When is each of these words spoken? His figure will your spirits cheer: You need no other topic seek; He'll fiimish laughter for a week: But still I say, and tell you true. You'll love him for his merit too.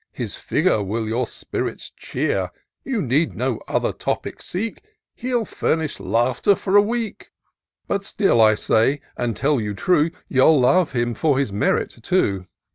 His 0.13 0.33
figure 0.33 0.81
will 0.81 1.07
your 1.07 1.27
spirits 1.27 1.91
cheer: 1.95 2.49
You 2.83 3.03
need 3.03 3.35
no 3.35 3.61
other 3.67 3.93
topic 3.93 4.41
seek; 4.41 4.83
He'll 5.13 5.45
fiimish 5.45 5.99
laughter 5.99 6.55
for 6.55 6.75
a 6.75 6.81
week: 6.81 7.29
But 7.87 8.03
still 8.03 8.41
I 8.41 8.55
say, 8.55 9.01
and 9.15 9.35
tell 9.35 9.61
you 9.61 9.75
true. 9.75 10.09
You'll 10.27 10.59
love 10.59 10.93
him 10.93 11.13
for 11.13 11.37
his 11.37 11.53
merit 11.53 11.99
too. 12.01 12.47